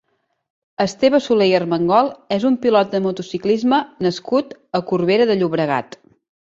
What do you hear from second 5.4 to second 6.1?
Llobregat.